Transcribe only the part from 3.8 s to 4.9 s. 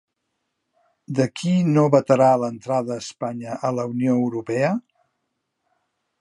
la Unió Europea?